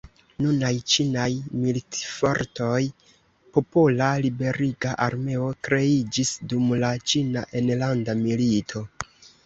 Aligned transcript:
Nunaj 0.43 0.69
Ĉinaj 0.93 1.25
militfortoj, 1.65 2.79
Popola 3.59 4.09
Liberiga 4.25 4.97
Armeo 5.09 5.53
kreiĝis 5.69 6.35
dum 6.51 6.77
la 6.85 6.95
Ĉina 7.13 7.49
enlanda 7.63 8.23
milito. 8.29 8.89